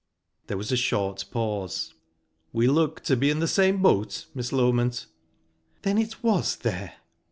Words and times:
There 0.47 0.57
was 0.57 0.71
a 0.71 0.77
short 0.77 1.25
pause. 1.29 1.93
"We 2.53 2.65
look 2.67 3.01
to 3.01 3.15
be 3.15 3.29
in 3.29 3.37
the 3.37 3.47
same 3.47 3.83
boat, 3.83 4.25
Miss 4.33 4.49
Loment." 4.51 5.05
"Then 5.83 5.99
it 5.99 6.23
was 6.23 6.55
there?" 6.55 6.95